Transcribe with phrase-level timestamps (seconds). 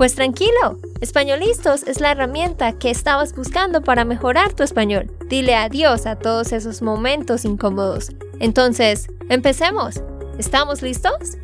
[0.00, 5.14] Pues tranquilo, Españolistos es la herramienta que estabas buscando para mejorar tu español.
[5.26, 8.08] Dile adiós a todos esos momentos incómodos.
[8.38, 9.96] Entonces, empecemos.
[10.38, 11.36] ¿Estamos listos?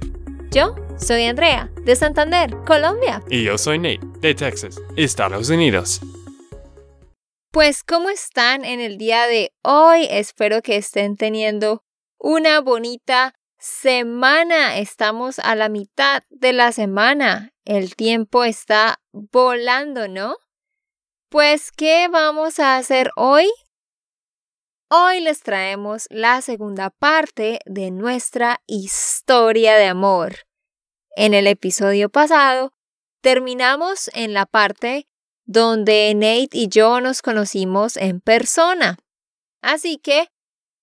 [0.51, 3.23] Yo soy Andrea, de Santander, Colombia.
[3.29, 6.01] Y yo soy Nate, de Texas, Estados Unidos.
[7.51, 10.07] Pues, ¿cómo están en el día de hoy?
[10.09, 11.83] Espero que estén teniendo
[12.19, 13.35] una bonita
[13.67, 14.79] semana.
[14.79, 17.53] Estamos a la mitad de la semana.
[17.65, 20.37] El tiempo está volando, ¿no?
[21.29, 23.51] Pues, ¿qué vamos a hacer hoy?
[24.89, 30.47] Hoy les traemos la segunda parte de nuestra historia de amor.
[31.17, 32.73] En el episodio pasado,
[33.21, 35.09] terminamos en la parte
[35.45, 38.97] donde Nate y yo nos conocimos en persona.
[39.61, 40.29] Así que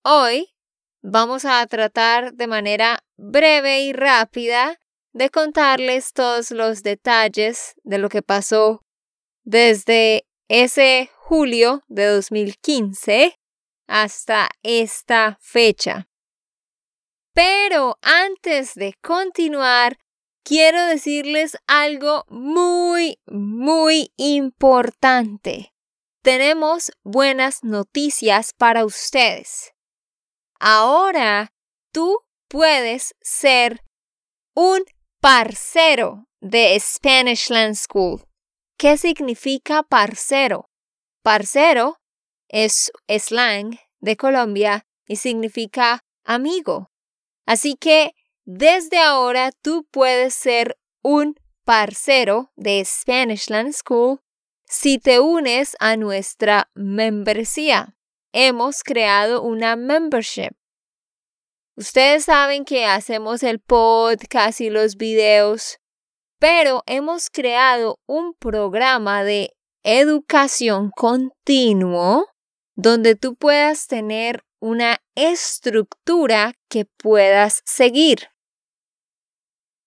[0.02, 0.53] hoy
[1.04, 4.80] vamos a tratar de manera breve y rápida
[5.12, 8.80] de contarles todos los detalles de lo que pasó
[9.44, 13.38] desde ese julio de 2015
[13.86, 16.08] hasta esta fecha.
[17.34, 19.98] Pero antes de continuar,
[20.42, 25.74] quiero decirles algo muy, muy importante.
[26.22, 29.73] Tenemos buenas noticias para ustedes.
[30.66, 31.52] Ahora
[31.92, 33.82] tú puedes ser
[34.54, 34.82] un
[35.20, 38.24] parcero de Spanish Land School.
[38.78, 40.70] ¿Qué significa parcero?
[41.22, 41.98] Parcero
[42.48, 46.90] es slang de Colombia y significa amigo.
[47.44, 48.14] Así que
[48.46, 54.20] desde ahora tú puedes ser un parcero de Spanish Land School
[54.66, 57.93] si te unes a nuestra membresía.
[58.36, 60.56] Hemos creado una membership
[61.76, 65.78] Ustedes saben que hacemos el podcast y los videos,
[66.40, 72.28] pero hemos creado un programa de educación continuo
[72.74, 78.30] donde tú puedas tener una estructura que puedas seguir.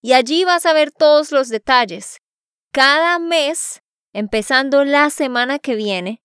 [0.00, 2.18] Y allí vas a ver todos los detalles.
[2.72, 3.82] Cada mes,
[4.12, 6.22] empezando la semana que viene,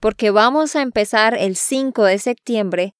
[0.00, 2.94] porque vamos a empezar el 5 de septiembre,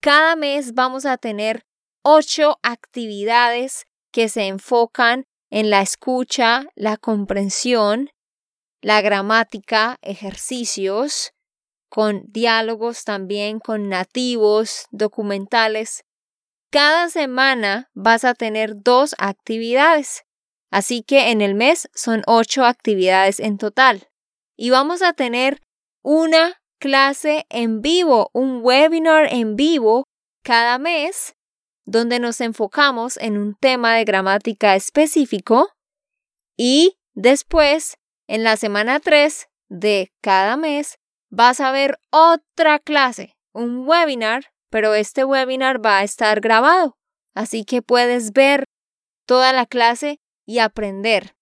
[0.00, 1.64] cada mes vamos a tener
[2.02, 8.10] ocho actividades que se enfocan en la escucha, la comprensión,
[8.82, 11.32] la gramática, ejercicios,
[11.88, 16.04] con diálogos también con nativos, documentales.
[16.70, 20.24] Cada semana vas a tener dos actividades,
[20.70, 24.08] así que en el mes son ocho actividades en total.
[24.56, 25.60] Y vamos a tener
[26.02, 30.04] una clase en vivo, un webinar en vivo
[30.42, 31.34] cada mes,
[31.84, 35.68] donde nos enfocamos en un tema de gramática específico
[36.56, 37.98] y después,
[38.32, 40.98] en la semana 3 de cada mes,
[41.28, 46.96] vas a ver otra clase, un webinar, pero este webinar va a estar grabado,
[47.34, 48.64] así que puedes ver
[49.26, 51.36] toda la clase y aprender.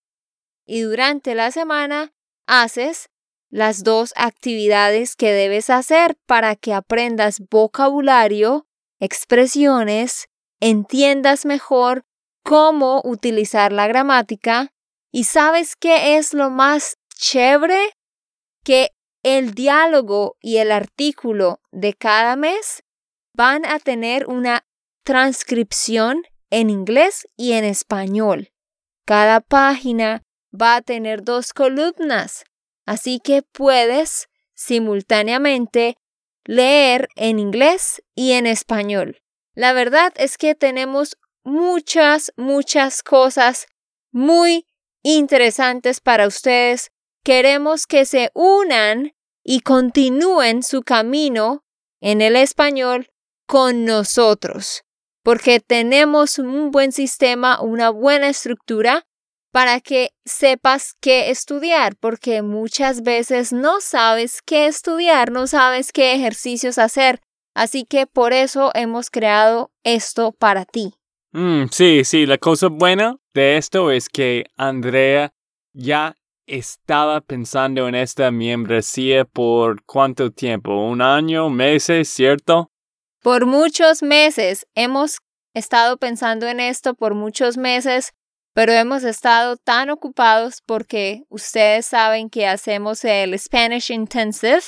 [0.66, 2.12] Y durante la semana
[2.48, 3.08] haces
[3.50, 8.66] las dos actividades que debes hacer para que aprendas vocabulario,
[8.98, 10.26] expresiones,
[10.58, 12.02] entiendas mejor
[12.42, 14.72] cómo utilizar la gramática
[15.12, 17.92] y sabes qué es lo más chévere
[18.64, 18.90] que
[19.22, 22.82] el diálogo y el artículo de cada mes
[23.34, 24.64] van a tener una
[25.04, 28.50] transcripción en inglés y en español.
[29.06, 30.22] Cada página
[30.52, 32.44] va a tener dos columnas,
[32.86, 35.96] así que puedes simultáneamente
[36.44, 39.20] leer en inglés y en español.
[39.54, 43.66] La verdad es que tenemos muchas, muchas cosas
[44.12, 44.66] muy
[45.02, 46.90] interesantes para ustedes
[47.24, 49.12] queremos que se unan
[49.42, 51.64] y continúen su camino
[52.00, 53.08] en el español
[53.46, 54.82] con nosotros,
[55.22, 59.06] porque tenemos un buen sistema, una buena estructura
[59.52, 66.14] para que sepas qué estudiar, porque muchas veces no sabes qué estudiar, no sabes qué
[66.14, 67.20] ejercicios hacer.
[67.54, 70.94] Así que por eso hemos creado esto para ti.
[71.32, 75.32] Mm, sí, sí, la cosa buena de esto es que Andrea
[75.72, 76.16] ya
[76.46, 82.72] estaba pensando en esta membresía por cuánto tiempo, un año, meses, ¿cierto?
[83.22, 84.66] Por muchos meses.
[84.74, 85.18] Hemos
[85.54, 88.12] estado pensando en esto por muchos meses,
[88.52, 94.62] pero hemos estado tan ocupados porque ustedes saben que hacemos el Spanish Intensive,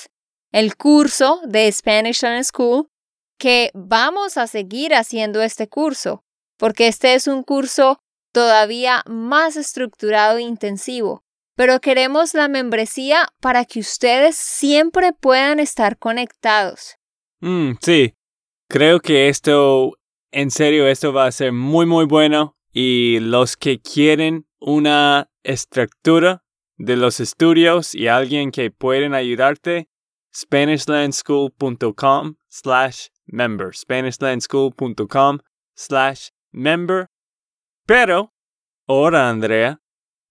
[0.53, 2.89] el curso de Spanish on School,
[3.37, 6.23] que vamos a seguir haciendo este curso,
[6.63, 7.99] porque este es un curso
[8.31, 11.25] todavía más estructurado e intensivo.
[11.57, 16.99] Pero queremos la membresía para que ustedes siempre puedan estar conectados.
[17.41, 18.15] Mm, sí,
[18.69, 19.99] creo que esto,
[20.31, 22.57] en serio, esto va a ser muy, muy bueno.
[22.73, 26.45] Y los que quieren una estructura
[26.77, 29.89] de los estudios y alguien que pueden ayudarte,
[30.33, 33.75] SpanishLandSchool.com slash member.
[33.75, 35.41] SpanishLandSchool.com
[35.75, 37.09] slash member.
[37.87, 38.33] Pero,
[38.87, 39.81] ahora, Andrea,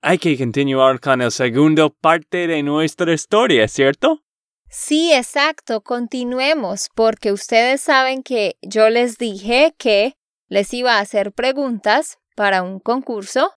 [0.02, 4.24] hay que continuar con la segunda parte de nuestra historia, ¿cierto?
[4.70, 5.82] Sí, exacto.
[5.82, 10.16] Continuemos, porque ustedes saben que yo les dije que
[10.48, 13.54] les iba a hacer preguntas para un concurso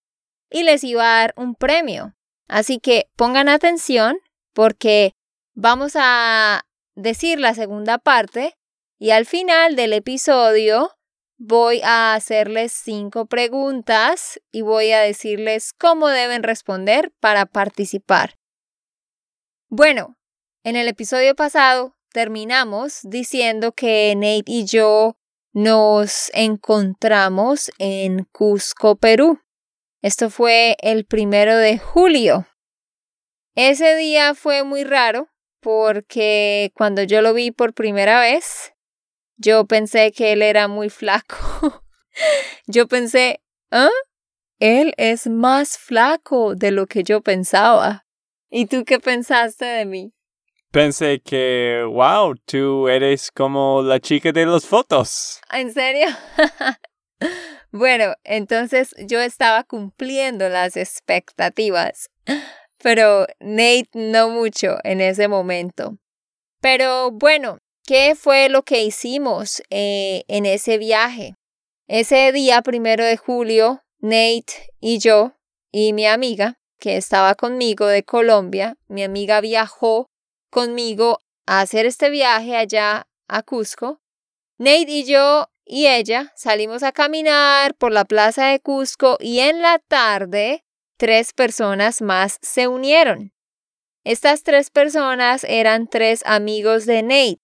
[0.51, 2.15] y les iba a dar un premio.
[2.49, 4.19] Así que pongan atención
[4.53, 5.13] porque
[5.55, 6.63] vamos a
[6.95, 8.55] decir la segunda parte
[8.99, 10.91] y al final del episodio
[11.39, 18.39] voy a hacerles cinco preguntas y voy a decirles cómo deben responder para participar.
[19.69, 20.17] Bueno,
[20.63, 25.17] en el episodio pasado terminamos diciendo que Nate y yo
[25.53, 29.41] nos encontramos en Cusco, Perú.
[30.03, 32.47] Esto fue el primero de julio.
[33.55, 35.29] Ese día fue muy raro
[35.61, 38.74] porque cuando yo lo vi por primera vez,
[39.37, 41.37] yo pensé que él era muy flaco.
[42.67, 43.41] yo pensé,
[43.71, 43.89] ¿ah?
[44.61, 48.07] Él es más flaco de lo que yo pensaba.
[48.51, 50.15] ¿Y tú qué pensaste de mí?
[50.71, 55.41] Pensé que, wow, tú eres como la chica de las fotos.
[55.53, 56.09] ¿En serio?
[57.73, 62.11] bueno, entonces yo estaba cumpliendo las expectativas,
[62.83, 65.99] pero Nate no mucho en ese momento.
[66.61, 71.35] Pero bueno, ¿Qué fue lo que hicimos eh, en ese viaje?
[71.87, 75.35] Ese día, primero de julio, Nate y yo
[75.71, 80.07] y mi amiga, que estaba conmigo de Colombia, mi amiga viajó
[80.51, 84.01] conmigo a hacer este viaje allá a Cusco.
[84.57, 89.61] Nate y yo y ella salimos a caminar por la plaza de Cusco y en
[89.61, 90.65] la tarde
[90.97, 93.35] tres personas más se unieron.
[94.05, 97.44] Estas tres personas eran tres amigos de Nate.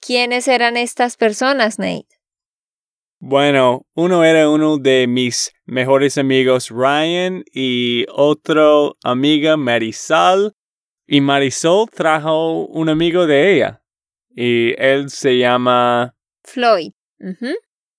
[0.00, 2.06] ¿Quiénes eran estas personas, Nate?
[3.20, 10.54] Bueno, uno era uno de mis mejores amigos, Ryan, y otro amiga, Marisol.
[11.06, 13.82] Y Marisol trajo un amigo de ella.
[14.30, 16.14] Y él se llama...
[16.44, 16.92] Floyd.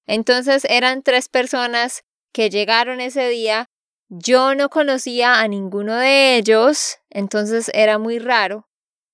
[0.07, 3.69] Entonces eran tres personas que llegaron ese día.
[4.07, 8.68] Yo no conocía a ninguno de ellos, entonces era muy raro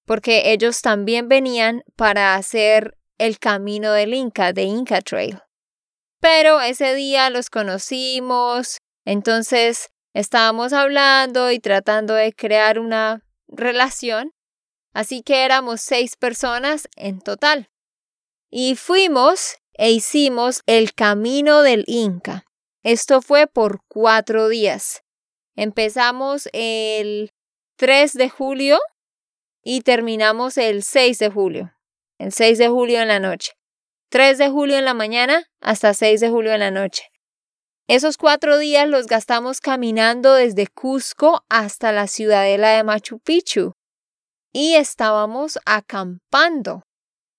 [0.05, 5.39] porque ellos también venían para hacer el camino del Inca, de Inca Trail.
[6.19, 14.31] Pero ese día los conocimos, entonces estábamos hablando y tratando de crear una relación,
[14.93, 17.69] así que éramos seis personas en total.
[18.49, 22.45] Y fuimos e hicimos el camino del Inca.
[22.83, 25.01] Esto fue por cuatro días.
[25.55, 27.31] Empezamos el
[27.77, 28.79] 3 de julio
[29.65, 31.73] y terminamos el 6 de julio.
[32.19, 33.53] El 6 de julio en la noche.
[34.11, 37.03] 3 de julio en la mañana hasta 6 de julio en la noche.
[37.87, 43.73] Esos cuatro días los gastamos caminando desde Cusco hasta la ciudadela de Machu Picchu.
[44.53, 46.83] Y estábamos acampando,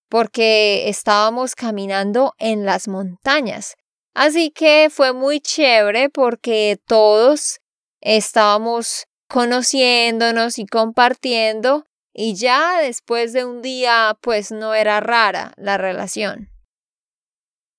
[0.09, 3.77] porque estábamos caminando en las montañas.
[4.15, 7.61] Así que fue muy chévere porque todos
[8.01, 11.87] estábamos conociéndonos y compartiendo
[12.19, 16.49] y ya después de un día pues no era rara la relación.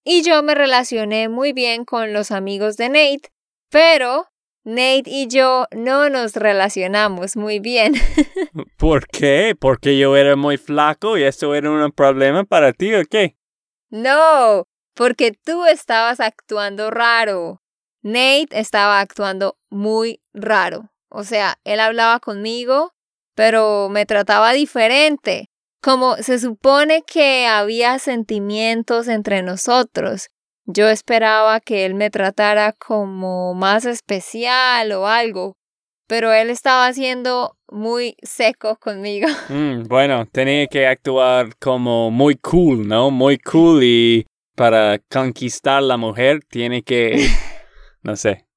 [0.05, 3.31] Y yo me relacioné muy bien con los amigos de Nate,
[3.69, 4.27] pero
[4.63, 7.93] Nate y yo no nos relacionamos muy bien.
[8.77, 9.55] ¿Por qué?
[9.59, 13.35] ¿Porque yo era muy flaco y esto era un problema para ti o qué?
[13.89, 17.63] No, porque tú estabas actuando raro.
[18.03, 20.91] Nate estaba actuando muy raro.
[21.09, 22.93] O sea, él hablaba conmigo,
[23.37, 25.51] pero me trataba diferente.
[25.79, 30.29] Como se supone que había sentimientos entre nosotros.
[30.65, 35.55] Yo esperaba que él me tratara como más especial o algo,
[36.07, 39.27] pero él estaba siendo muy seco conmigo.
[39.49, 43.11] Mm, bueno, tenía que actuar como muy cool, ¿no?
[43.11, 44.25] Muy cool y
[44.55, 47.29] para conquistar la mujer tiene que,
[48.01, 48.47] no sé.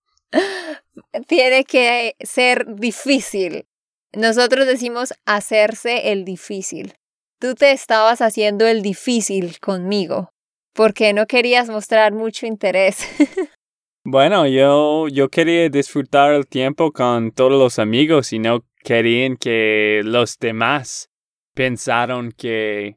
[1.29, 3.67] Tiene que ser difícil.
[4.13, 6.95] Nosotros decimos hacerse el difícil.
[7.39, 10.31] Tú te estabas haciendo el difícil conmigo
[10.75, 12.99] porque no querías mostrar mucho interés.
[14.05, 20.01] bueno, yo, yo quería disfrutar el tiempo con todos los amigos y no querían que
[20.05, 21.09] los demás
[21.55, 22.97] pensaron que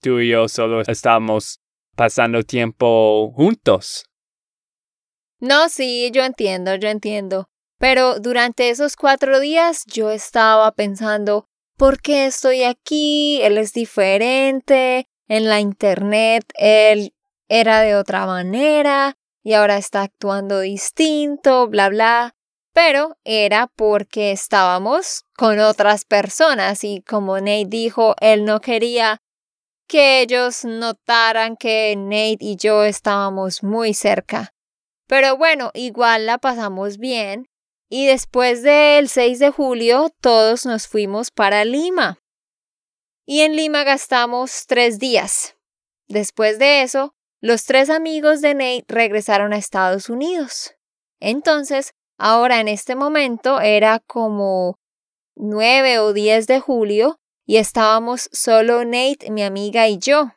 [0.00, 1.60] tú y yo solo estábamos
[1.96, 4.04] pasando tiempo juntos.
[5.40, 7.49] No, sí, yo entiendo, yo entiendo.
[7.80, 11.46] Pero durante esos cuatro días yo estaba pensando,
[11.78, 13.40] ¿por qué estoy aquí?
[13.40, 17.14] Él es diferente, en la internet él
[17.48, 22.34] era de otra manera y ahora está actuando distinto, bla, bla.
[22.74, 29.22] Pero era porque estábamos con otras personas y como Nate dijo, él no quería
[29.88, 34.52] que ellos notaran que Nate y yo estábamos muy cerca.
[35.08, 37.49] Pero bueno, igual la pasamos bien
[37.90, 42.20] y después del 6 de julio todos nos fuimos para Lima
[43.32, 45.56] y en Lima gastamos tres días.
[46.08, 50.74] Después de eso, los tres amigos de Nate regresaron a Estados Unidos.
[51.20, 54.80] Entonces, ahora en este momento era como
[55.36, 60.32] 9 o 10 de julio y estábamos solo Nate, mi amiga y yo.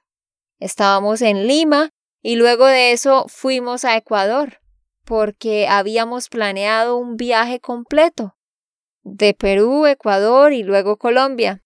[0.59, 1.89] Estábamos en Lima
[2.21, 4.59] y luego de eso fuimos a Ecuador
[5.05, 8.35] porque habíamos planeado un viaje completo
[9.03, 11.61] de Perú, Ecuador y luego Colombia.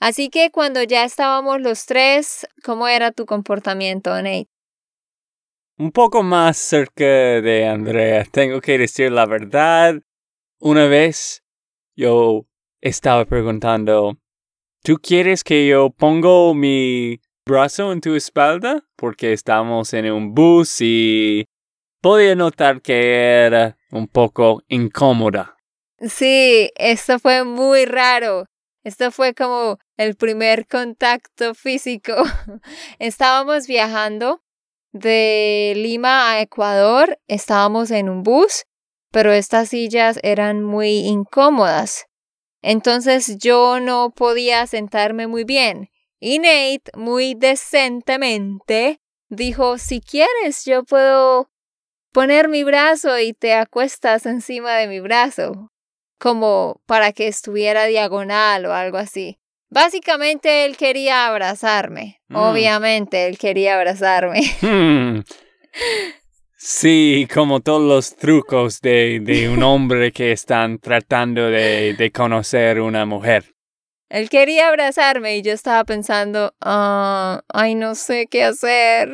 [0.00, 4.48] Así que cuando ya estábamos los tres, ¿cómo era tu comportamiento, Nate?
[5.76, 8.24] Un poco más cerca de Andrea.
[8.30, 9.94] Tengo que decir la verdad.
[10.58, 11.42] Una vez
[11.96, 12.46] yo
[12.80, 14.18] estaba preguntando,
[14.82, 18.82] ¿tú quieres que yo pongo mi brazo en tu espalda?
[18.96, 21.46] Porque estamos en un bus y
[22.00, 25.56] podía notar que era un poco incómoda.
[26.00, 28.46] Sí, esto fue muy raro.
[28.82, 32.14] Esto fue como el primer contacto físico.
[32.98, 34.42] Estábamos viajando
[34.92, 38.64] de Lima a Ecuador, estábamos en un bus,
[39.12, 42.06] pero estas sillas eran muy incómodas.
[42.62, 45.90] Entonces yo no podía sentarme muy bien.
[46.18, 51.49] Y Nate, muy decentemente, dijo, si quieres, yo puedo
[52.12, 55.70] poner mi brazo y te acuestas encima de mi brazo
[56.18, 59.38] como para que estuviera diagonal o algo así.
[59.70, 62.20] Básicamente él quería abrazarme.
[62.28, 62.36] Mm.
[62.36, 64.40] Obviamente él quería abrazarme.
[64.60, 65.20] Hmm.
[66.56, 72.80] Sí, como todos los trucos de, de un hombre que están tratando de, de, conocer
[72.80, 73.54] una mujer.
[74.10, 79.08] Él quería abrazarme y yo estaba pensando, ah, ay, no sé qué hacer.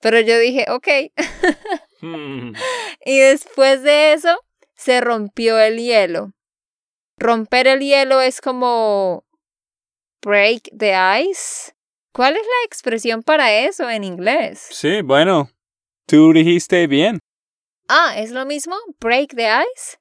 [0.00, 0.88] Pero yo dije, ok.
[2.02, 2.52] Hmm.
[3.04, 4.36] Y después de eso,
[4.74, 6.32] se rompió el hielo.
[7.16, 9.24] Romper el hielo es como
[10.22, 11.72] break the ice.
[12.12, 14.66] ¿Cuál es la expresión para eso en inglés?
[14.70, 15.48] Sí, bueno,
[16.06, 17.20] tú dijiste bien.
[17.88, 18.76] Ah, ¿es lo mismo?
[19.00, 19.98] Break the ice.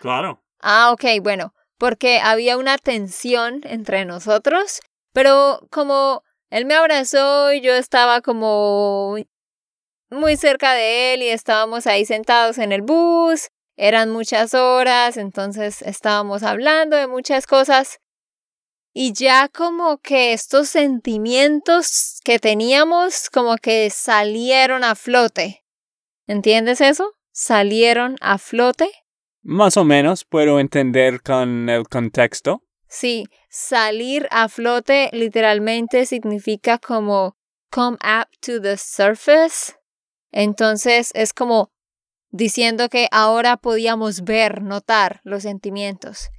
[0.00, 0.42] Claro.
[0.60, 4.80] Ah, ok, bueno, porque había una tensión entre nosotros,
[5.12, 9.16] pero como él me abrazó y yo estaba como
[10.12, 15.82] muy cerca de él y estábamos ahí sentados en el bus eran muchas horas, entonces
[15.82, 17.98] estábamos hablando de muchas cosas
[18.92, 25.64] y ya como que estos sentimientos que teníamos como que salieron a flote.
[26.26, 27.12] ¿Entiendes eso?
[27.32, 28.90] Salieron a flote.
[29.42, 32.62] Más o menos puedo entender con el contexto.
[32.86, 37.34] Sí, salir a flote literalmente significa como
[37.70, 39.72] come up to the surface.
[40.32, 41.70] Entonces es como
[42.30, 46.30] diciendo que ahora podíamos ver, notar los sentimientos.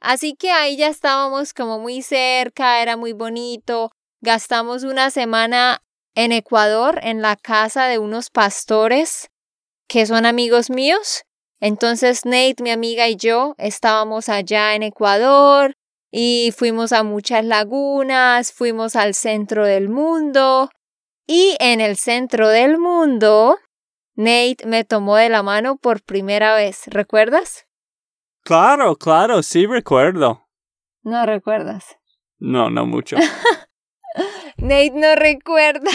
[0.00, 3.92] Así que ahí ya estábamos como muy cerca, era muy bonito.
[4.20, 5.82] Gastamos una semana
[6.14, 9.28] en Ecuador, en la casa de unos pastores
[9.88, 11.22] que son amigos míos.
[11.60, 15.74] Entonces Nate, mi amiga y yo estábamos allá en Ecuador
[16.10, 20.70] y fuimos a muchas lagunas, fuimos al centro del mundo
[21.26, 23.58] y en el centro del mundo
[24.14, 26.84] Nate me tomó de la mano por primera vez.
[26.86, 27.66] ¿Recuerdas?
[28.42, 30.48] Claro, claro, sí recuerdo.
[31.02, 31.98] No recuerdas.
[32.38, 33.16] No, no mucho.
[34.56, 35.90] Nate no recuerda.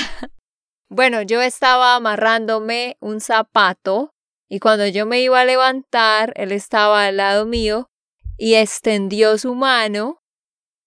[0.87, 4.13] Bueno, yo estaba amarrándome un zapato
[4.47, 7.89] y cuando yo me iba a levantar, él estaba al lado mío
[8.37, 10.21] y extendió su mano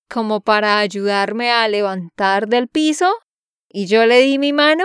[0.09, 3.13] como para ayudarme a levantar del piso
[3.77, 4.85] y yo le di mi mano,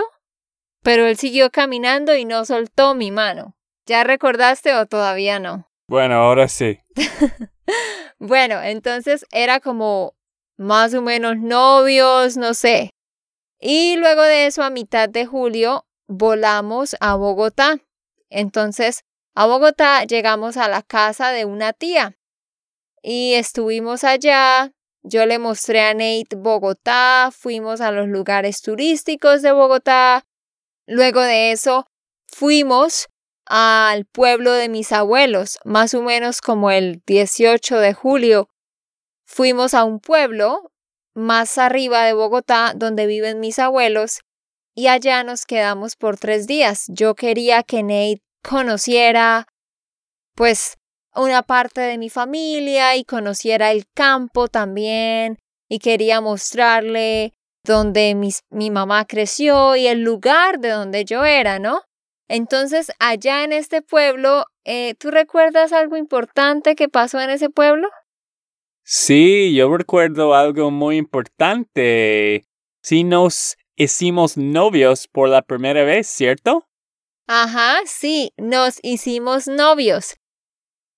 [0.82, 3.56] pero él siguió caminando y no soltó mi mano.
[3.86, 5.70] ¿Ya recordaste o todavía no?
[5.86, 6.80] Bueno, ahora sí.
[8.18, 10.16] bueno, entonces era como
[10.56, 12.90] más o menos novios, no sé.
[13.60, 17.78] Y luego de eso, a mitad de julio, volamos a Bogotá.
[18.28, 19.04] Entonces,
[19.36, 22.18] a Bogotá llegamos a la casa de una tía
[23.02, 24.72] y estuvimos allá.
[25.02, 30.24] Yo le mostré a Nate Bogotá, fuimos a los lugares turísticos de Bogotá.
[30.86, 31.86] Luego de eso,
[32.26, 33.08] fuimos
[33.46, 38.48] al pueblo de mis abuelos, más o menos como el 18 de julio.
[39.26, 40.70] Fuimos a un pueblo
[41.14, 44.20] más arriba de Bogotá donde viven mis abuelos
[44.74, 46.86] y allá nos quedamos por tres días.
[46.88, 49.46] Yo quería que Nate conociera
[50.34, 50.76] pues
[51.14, 55.38] una parte de mi familia y conociera el campo también
[55.68, 57.32] y quería mostrarle
[57.64, 58.14] donde
[58.50, 61.82] mi mamá creció y el lugar de donde yo era, ¿no?
[62.30, 67.88] Entonces, allá en este pueblo, eh, ¿tú recuerdas algo importante que pasó en ese pueblo?
[68.84, 72.44] Sí, yo recuerdo algo muy importante.
[72.84, 76.68] Sí nos hicimos novios por la primera vez, ¿cierto?
[77.26, 80.14] Ajá, sí, nos hicimos novios.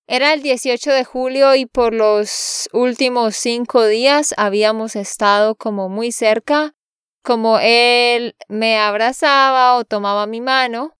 [0.07, 6.11] Era el 18 de julio y por los últimos cinco días habíamos estado como muy
[6.11, 6.75] cerca,
[7.21, 10.97] como él me abrazaba o tomaba mi mano,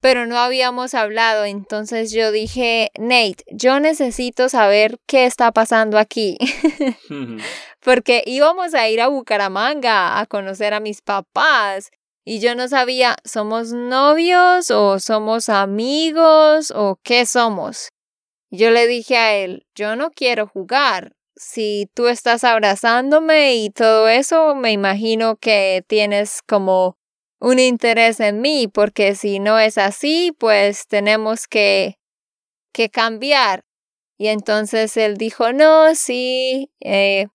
[0.00, 1.44] pero no habíamos hablado.
[1.46, 6.38] Entonces yo dije, Nate, yo necesito saber qué está pasando aquí.
[7.80, 11.90] Porque íbamos a ir a Bucaramanga a conocer a mis papás.
[12.24, 17.88] Y yo no sabía, ¿somos novios o somos amigos o qué somos?
[18.50, 21.14] Yo le dije a él, yo no quiero jugar.
[21.36, 26.98] Si tú estás abrazándome y todo eso, me imagino que tienes como
[27.40, 31.98] un interés en mí, porque si no es así, pues tenemos que,
[32.72, 33.64] que cambiar.
[34.16, 37.28] Y entonces él dijo, no, sí, eh,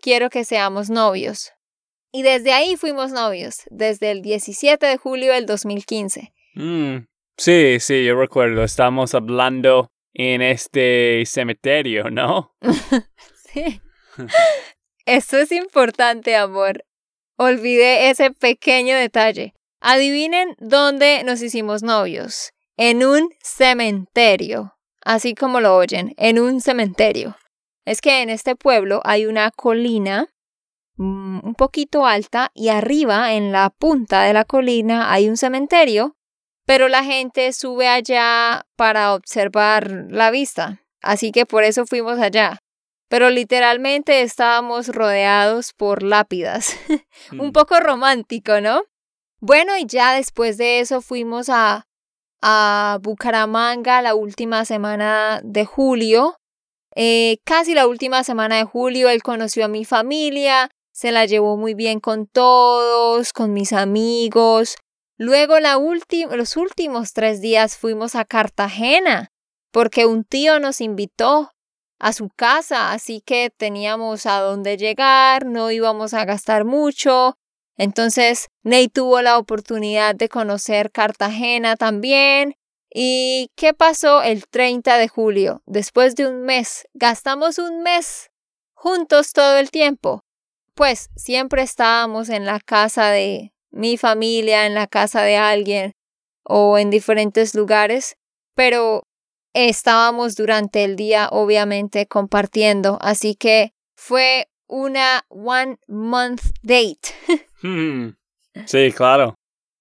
[0.00, 1.52] quiero que seamos novios.
[2.12, 6.32] Y desde ahí fuimos novios, desde el 17 de julio del 2015.
[6.54, 6.98] Mm,
[7.36, 12.56] sí, sí, yo recuerdo, estamos hablando en este cementerio, ¿no?
[13.52, 13.80] sí.
[15.06, 16.84] Esto es importante, amor.
[17.36, 19.54] Olvidé ese pequeño detalle.
[19.80, 22.52] Adivinen dónde nos hicimos novios.
[22.76, 24.76] En un cementerio.
[25.04, 27.36] Así como lo oyen, en un cementerio.
[27.84, 30.32] Es que en este pueblo hay una colina
[30.96, 36.16] mm, un poquito alta y arriba, en la punta de la colina, hay un cementerio
[36.66, 42.58] pero la gente sube allá para observar la vista, así que por eso fuimos allá.
[43.08, 46.76] Pero literalmente estábamos rodeados por lápidas.
[47.32, 47.52] Un mm.
[47.52, 48.82] poco romántico, ¿no?
[49.40, 51.86] Bueno, y ya después de eso fuimos a,
[52.40, 56.36] a Bucaramanga la última semana de julio.
[56.96, 61.56] Eh, casi la última semana de julio él conoció a mi familia, se la llevó
[61.56, 64.76] muy bien con todos, con mis amigos.
[65.16, 69.30] Luego los últimos tres días fuimos a Cartagena
[69.70, 71.50] porque un tío nos invitó
[71.98, 77.38] a su casa, así que teníamos a dónde llegar, no íbamos a gastar mucho.
[77.76, 82.54] Entonces, Ney tuvo la oportunidad de conocer Cartagena también.
[82.92, 85.62] ¿Y qué pasó el 30 de julio?
[85.66, 88.30] Después de un mes, gastamos un mes
[88.74, 90.24] juntos todo el tiempo.
[90.74, 95.92] Pues siempre estábamos en la casa de mi familia, en la casa de alguien
[96.44, 98.16] o en diferentes lugares,
[98.54, 99.02] pero
[99.54, 107.08] estábamos durante el día obviamente compartiendo, así que fue una one month date.
[107.62, 108.10] Hmm.
[108.66, 109.34] Sí, claro.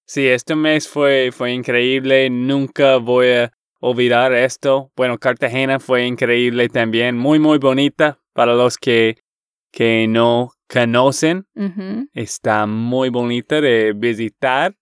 [0.08, 3.52] Sí, este mes fue, fue increíble, nunca voy a
[3.82, 4.92] olvidar esto.
[4.96, 9.20] Bueno, Cartagena fue increíble también, muy, muy bonita para los que,
[9.72, 11.46] que no conocen.
[12.14, 14.76] Está muy bonita de visitar.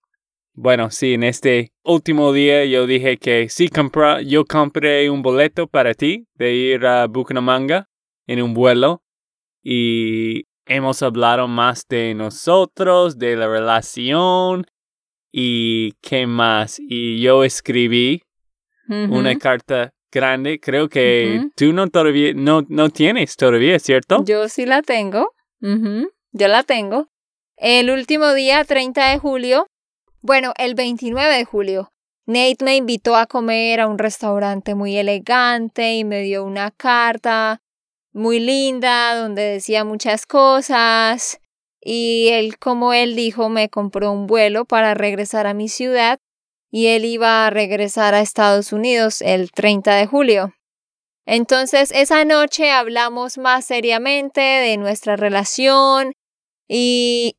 [0.54, 5.66] Bueno, sí, en este último día yo dije que sí, compra, yo compré un boleto
[5.66, 7.88] para ti de ir a Bucaramanga
[8.26, 9.02] en un vuelo
[9.62, 14.66] y hemos hablado más de nosotros, de la relación
[15.32, 16.78] y qué más.
[16.78, 18.22] Y yo escribí
[18.88, 20.60] una carta grande.
[20.60, 21.50] Creo que Ujú.
[21.56, 24.22] tú no todavía, no, no tienes todavía, ¿cierto?
[24.24, 25.31] Yo sí la tengo.
[25.62, 27.08] Ujú, Yo la tengo.
[27.56, 29.68] El último día, 30 de julio,
[30.20, 31.92] bueno, el 29 de julio,
[32.26, 37.62] Nate me invitó a comer a un restaurante muy elegante y me dio una carta
[38.12, 41.38] muy linda donde decía muchas cosas.
[41.80, 46.18] Y él, como él dijo, me compró un vuelo para regresar a mi ciudad
[46.72, 50.54] y él iba a regresar a Estados Unidos el 30 de julio.
[51.26, 56.12] Entonces, esa noche hablamos más seriamente de nuestra relación
[56.68, 57.36] y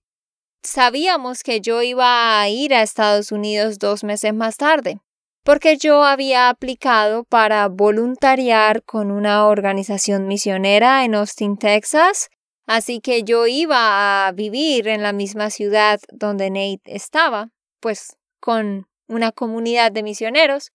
[0.63, 5.00] sabíamos que yo iba a ir a Estados Unidos dos meses más tarde,
[5.43, 12.30] porque yo había aplicado para voluntariar con una organización misionera en Austin, Texas,
[12.65, 17.50] así que yo iba a vivir en la misma ciudad donde Nate estaba,
[17.82, 20.72] pues con una comunidad de misioneros,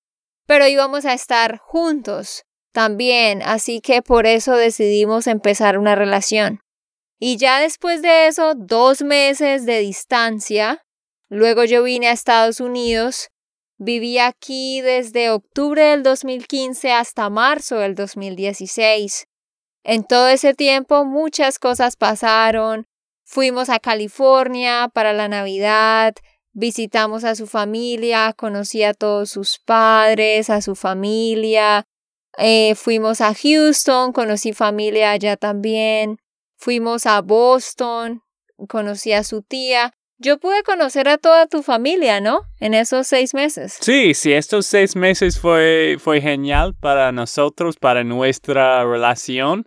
[0.47, 6.61] pero íbamos a estar juntos también, así que por eso decidimos empezar una relación.
[7.19, 10.85] Y ya después de eso, dos meses de distancia,
[11.29, 13.29] luego yo vine a Estados Unidos,
[13.79, 19.27] viví aquí desde octubre del 2015 hasta marzo del 2016.
[19.85, 22.87] En todo ese tiempo muchas cosas pasaron.
[23.25, 26.15] Fuimos a California para la Navidad,
[26.53, 31.87] visitamos a su familia, conocí a todos sus padres, a su familia,
[32.39, 36.19] eh, fuimos a Houston, conocí familia allá también.
[36.57, 38.23] Fuimos a Boston,
[38.69, 39.93] conocí a su tía.
[40.21, 42.41] Yo pude conocer a toda tu familia, ¿no?
[42.59, 43.79] En esos seis meses.
[43.81, 49.65] Sí, sí, estos seis meses fue, fue genial para nosotros, para nuestra relación.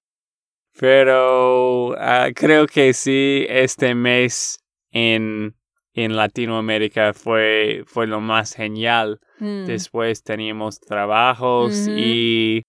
[0.77, 4.59] Pero ah, creo que sí, este mes
[4.91, 5.55] en,
[5.93, 9.19] en Latinoamérica fue, fue lo más genial.
[9.39, 9.65] Mm.
[9.65, 12.63] Después teníamos trabajos y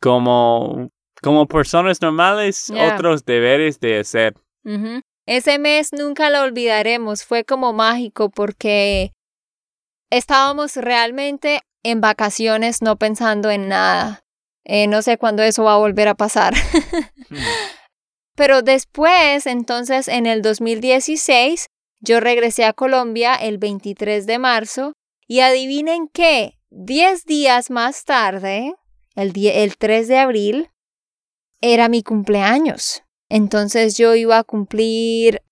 [0.00, 0.90] como,
[1.22, 4.34] como personas normales, otros deberes de hacer.
[5.26, 9.12] Ese mes nunca lo olvidaremos, fue como mágico porque
[10.10, 14.24] estábamos realmente en vacaciones no pensando en nada.
[14.64, 16.54] Eh, no sé cuándo eso va a volver a pasar.
[18.36, 21.68] Pero después, entonces, en el 2016,
[22.00, 24.92] yo regresé a Colombia el 23 de marzo
[25.26, 28.74] y adivinen qué, 10 días más tarde,
[29.14, 30.70] el, el 3 de abril,
[31.60, 33.02] era mi cumpleaños.
[33.28, 35.42] Entonces yo iba a cumplir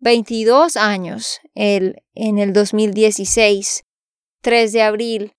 [0.00, 3.84] 22 años el, en el 2016,
[4.40, 5.32] 3 de abril.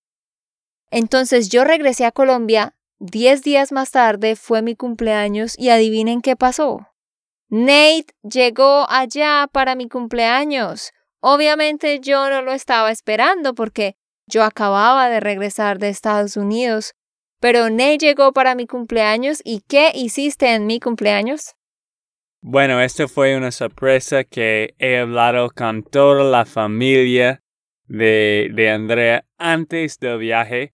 [0.91, 6.35] Entonces yo regresé a Colombia, 10 días más tarde fue mi cumpleaños y adivinen qué
[6.35, 6.87] pasó.
[7.55, 10.91] Nate llegó allá para mi cumpleaños.
[11.19, 16.95] Obviamente yo no lo estaba esperando porque yo acababa de regresar de Estados Unidos.
[17.39, 21.53] Pero Nate llegó para mi cumpleaños y ¿qué hiciste en mi cumpleaños?
[22.41, 27.43] Bueno, esto fue una sorpresa que he hablado con toda la familia
[27.85, 30.73] de, de Andrea antes del viaje.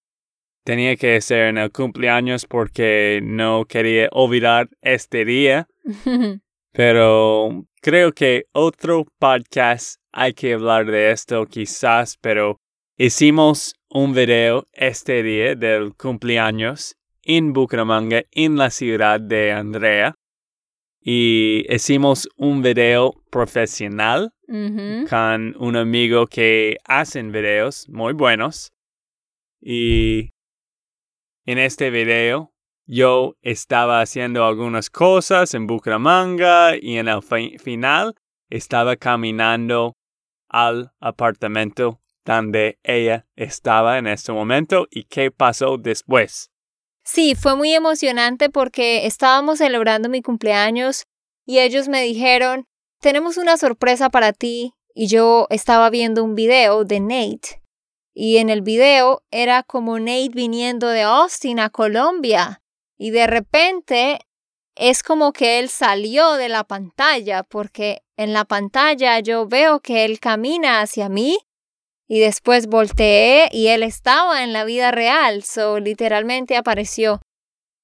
[0.63, 5.67] Tenía que ser en el cumpleaños porque no quería olvidar este día,
[6.71, 12.57] pero creo que otro podcast hay que hablar de esto quizás, pero
[12.97, 20.15] hicimos un video este día del cumpleaños en Bucaramanga, en la ciudad de Andrea
[21.01, 24.33] y hicimos un video profesional
[25.09, 28.73] con un amigo que hacen videos muy buenos.
[29.61, 30.31] Y
[31.45, 32.51] en este video
[32.91, 38.15] yo estaba haciendo algunas cosas en Bucaramanga y en el fi- final
[38.49, 39.95] estaba caminando
[40.47, 46.49] al apartamento donde ella estaba en este momento y qué pasó después.
[47.03, 51.03] Sí, fue muy emocionante porque estábamos celebrando mi cumpleaños
[51.45, 52.65] y ellos me dijeron,
[53.01, 54.73] tenemos una sorpresa para ti.
[54.95, 57.61] Y yo estaba viendo un video de Nate.
[58.13, 62.61] Y en el video era como Nate viniendo de Austin a Colombia.
[62.99, 64.19] Y de repente
[64.75, 70.05] es como que él salió de la pantalla porque en la pantalla yo veo que
[70.05, 71.39] él camina hacia mí
[72.07, 77.21] y después volteé y él estaba en la vida real, so literalmente apareció.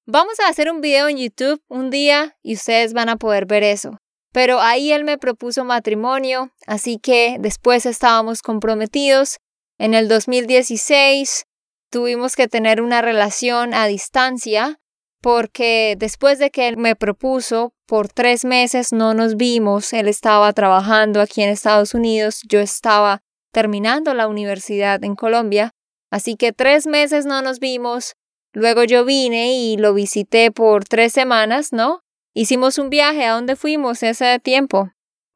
[0.04, 3.62] Vamos a hacer un video en YouTube un día y ustedes van a poder ver
[3.62, 3.98] eso.
[4.32, 9.38] Pero ahí él me propuso matrimonio, así que después estábamos comprometidos.
[9.78, 11.46] En el 2016
[11.90, 14.78] tuvimos que tener una relación a distancia
[15.20, 19.92] porque después de que él me propuso, por tres meses no nos vimos.
[19.92, 25.72] Él estaba trabajando aquí en Estados Unidos, yo estaba terminando la universidad en Colombia,
[26.10, 28.14] así que tres meses no nos vimos.
[28.52, 32.02] Luego yo vine y lo visité por tres semanas, ¿no?
[32.34, 33.24] Hicimos un viaje.
[33.24, 34.90] ¿A dónde fuimos ese tiempo?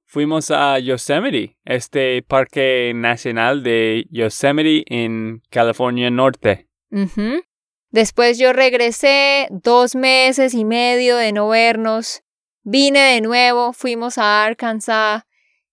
[0.06, 6.68] Fuimos a Yosemite, este parque nacional de Yosemite en California Norte.
[6.90, 7.42] Ujú.
[7.90, 12.22] Después yo regresé dos meses y medio de no vernos.
[12.62, 15.24] Vine de nuevo, fuimos a Arkansas.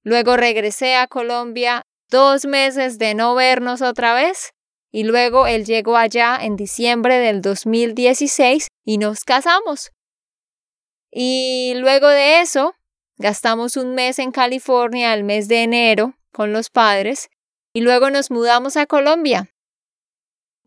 [0.01, 4.53] Luego regresé a Colombia, dos meses de no vernos otra vez.
[4.91, 9.91] Y luego él llegó allá en diciembre del 2016 y nos casamos.
[11.11, 12.73] Y luego de eso,
[13.17, 17.29] gastamos un mes en California, el mes de enero, con los padres.
[17.73, 19.49] Y luego nos mudamos a Colombia.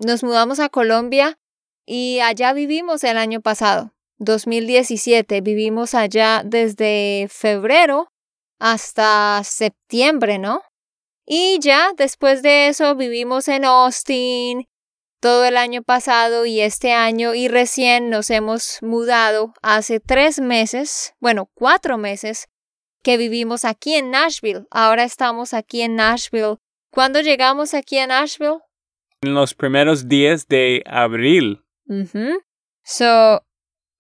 [0.02, 1.38] Nos mudamos a Colombia
[1.84, 5.42] y allá vivimos el año pasado, 2017.
[5.42, 8.10] Vivimos allá desde febrero
[8.58, 10.62] hasta septiembre, ¿no?
[11.26, 14.66] Y ya después de eso vivimos en Austin
[15.20, 21.12] todo el año pasado y este año y recién nos hemos mudado hace tres meses,
[21.20, 22.48] bueno, cuatro meses
[23.02, 24.66] que vivimos aquí en Nashville.
[24.70, 26.56] Ahora estamos aquí en Nashville.
[26.90, 28.60] ¿Cuándo llegamos aquí a Nashville?
[29.22, 31.62] En los primeros días de abril.
[31.86, 32.40] Ujú.
[32.82, 33.42] So,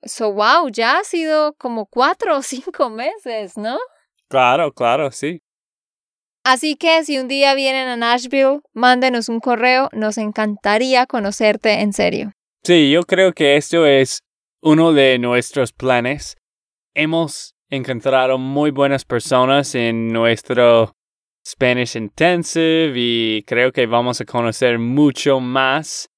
[0.02, 3.78] so, wow, ya ha sido como cuatro o cinco meses, ¿no?
[4.30, 5.42] Claro, claro, sí.
[6.42, 11.92] Así que si un día vienen a Nashville, mándenos un correo, nos encantaría conocerte en
[11.92, 12.32] serio.
[12.64, 14.20] Sí, yo creo que esto es
[14.62, 16.38] uno de nuestros planes.
[16.94, 20.94] Hemos encontrado muy buenas personas en nuestro
[21.46, 26.10] Spanish Intensive y creo que vamos a conocer mucho más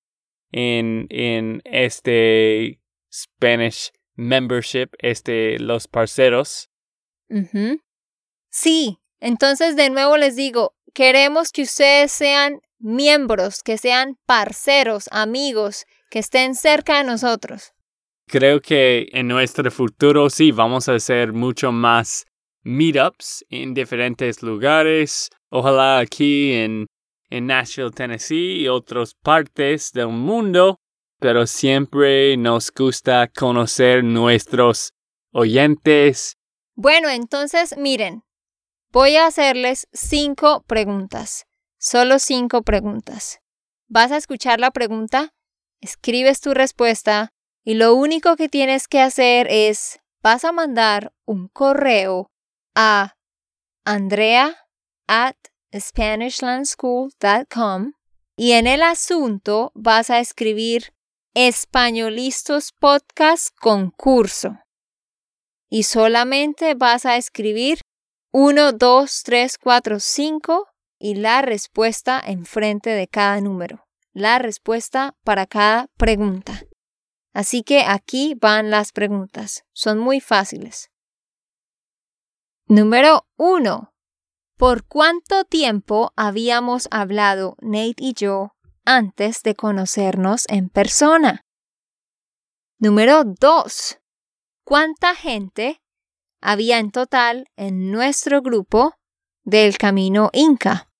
[0.51, 2.81] en, en este
[3.13, 6.71] Spanish Membership, este, los parceros.
[7.29, 7.81] Ujú.
[8.51, 15.87] Sí, entonces de nuevo les digo, queremos que ustedes sean miembros, que sean parceros, amigos,
[16.11, 17.73] que estén cerca de nosotros.
[18.27, 22.27] Creo que en nuestro futuro sí vamos a hacer mucho más
[22.62, 25.31] meetups en diferentes lugares.
[25.51, 26.87] Ojalá aquí en,
[27.31, 30.79] en Nashville, Tennessee y otras partes del mundo.
[31.18, 34.92] Pero siempre nos gusta conocer nuestros
[35.33, 36.37] oyentes.
[36.75, 38.22] Bueno, entonces miren,
[38.90, 41.46] voy a hacerles cinco preguntas,
[41.79, 43.40] solo cinco preguntas.
[43.88, 45.33] Vas a escuchar la pregunta,
[45.81, 47.31] escribes tu respuesta
[47.62, 52.32] y lo único que tienes que hacer es, vas a mandar un correo
[52.75, 53.15] a
[53.85, 54.57] andrea
[55.07, 55.37] at
[55.73, 57.93] SpanishLandSchool.com
[58.37, 60.93] y en el asunto vas a escribir
[61.35, 64.59] Españolistos Podcast Concurso.
[65.71, 67.81] Y solamente vas a escribir
[68.33, 73.87] 1, 2, 3, 4, 5 y la respuesta enfrente de cada número.
[74.13, 76.63] La respuesta para cada pregunta.
[77.33, 79.65] Así que aquí van las preguntas.
[79.73, 80.91] Son muy fáciles.
[82.75, 83.93] Número 1.
[84.57, 88.57] ¿Por cuánto tiempo habíamos hablado Nate y yo
[88.87, 91.45] antes de conocernos en persona?
[92.79, 94.01] Número 2.
[94.65, 95.83] ¿Cuánta gente
[96.41, 98.95] había en total en nuestro grupo
[99.45, 100.91] del Camino Inca?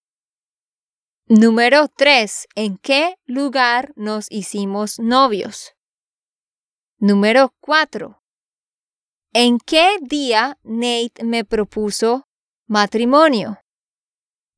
[1.27, 2.49] Número 3.
[2.55, 5.75] ¿En qué lugar nos hicimos novios?
[6.99, 8.22] Número 4.
[9.35, 12.29] ¿En qué día Nate me propuso
[12.67, 13.59] matrimonio?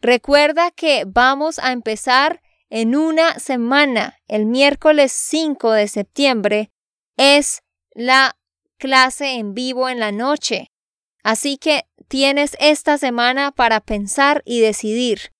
[0.00, 6.70] Recuerda que vamos a empezar en una semana, el miércoles 5 de septiembre,
[7.16, 8.36] es la
[8.78, 10.70] clase en vivo en la noche.
[11.22, 15.32] Así que tienes esta semana para pensar y decidir.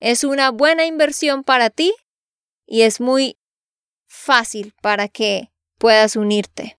[0.00, 1.94] Es una buena inversión para ti
[2.66, 3.38] y es muy
[4.06, 6.78] fácil para que puedas unirte.